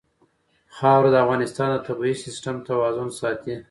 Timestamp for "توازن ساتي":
2.67-3.53